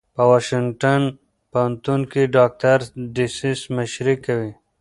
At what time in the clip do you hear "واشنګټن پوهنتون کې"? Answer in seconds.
0.29-2.21